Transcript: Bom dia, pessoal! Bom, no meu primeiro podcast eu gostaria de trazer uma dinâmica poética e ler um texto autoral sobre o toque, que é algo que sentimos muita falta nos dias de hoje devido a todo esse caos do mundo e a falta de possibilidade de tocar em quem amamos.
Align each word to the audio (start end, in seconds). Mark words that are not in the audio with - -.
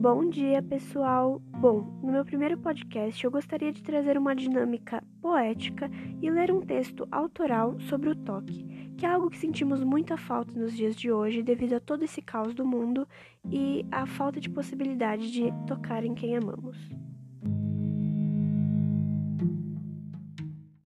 Bom 0.00 0.30
dia, 0.30 0.62
pessoal! 0.62 1.42
Bom, 1.58 1.80
no 2.04 2.12
meu 2.12 2.24
primeiro 2.24 2.56
podcast 2.56 3.24
eu 3.24 3.32
gostaria 3.32 3.72
de 3.72 3.82
trazer 3.82 4.16
uma 4.16 4.32
dinâmica 4.32 5.02
poética 5.20 5.90
e 6.22 6.30
ler 6.30 6.52
um 6.52 6.60
texto 6.60 7.04
autoral 7.10 7.76
sobre 7.80 8.08
o 8.08 8.14
toque, 8.14 8.94
que 8.96 9.04
é 9.04 9.08
algo 9.08 9.28
que 9.28 9.36
sentimos 9.36 9.82
muita 9.82 10.16
falta 10.16 10.56
nos 10.56 10.72
dias 10.72 10.94
de 10.94 11.10
hoje 11.10 11.42
devido 11.42 11.72
a 11.72 11.80
todo 11.80 12.04
esse 12.04 12.22
caos 12.22 12.54
do 12.54 12.64
mundo 12.64 13.08
e 13.50 13.84
a 13.90 14.06
falta 14.06 14.40
de 14.40 14.48
possibilidade 14.48 15.32
de 15.32 15.52
tocar 15.66 16.04
em 16.04 16.14
quem 16.14 16.36
amamos. 16.36 16.78